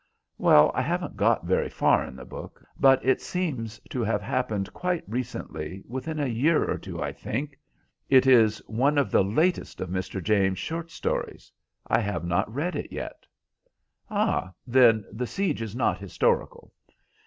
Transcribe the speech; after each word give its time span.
"Well, 0.39 0.71
I 0.73 0.81
haven't 0.81 1.15
got 1.15 1.45
very 1.45 1.69
far 1.69 2.03
in 2.03 2.15
the 2.15 2.25
book 2.25 2.57
yet, 2.59 2.69
but 2.79 3.05
it 3.05 3.21
seems 3.21 3.79
to 3.91 4.01
have 4.01 4.19
happened 4.19 4.73
quite 4.73 5.03
recently, 5.07 5.83
within 5.87 6.19
a 6.19 6.25
year 6.25 6.65
or 6.67 6.79
two, 6.79 6.99
I 7.03 7.11
think. 7.13 7.55
It 8.09 8.25
is 8.25 8.57
one 8.65 8.97
of 8.97 9.11
the 9.11 9.23
latest 9.23 9.79
of 9.79 9.89
Mr. 9.91 10.19
James's 10.19 10.57
short 10.57 10.89
stories. 10.89 11.51
I 11.85 11.99
have 11.99 12.25
not 12.25 12.51
read 12.51 12.75
it 12.75 12.91
yet." 12.91 13.27
"Ah, 14.09 14.55
then 14.65 15.05
the 15.11 15.27
siege 15.27 15.61
is 15.61 15.75
not 15.75 15.99
historical?" 15.99 16.73